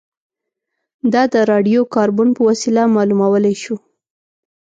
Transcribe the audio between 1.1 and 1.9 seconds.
دا د راډیو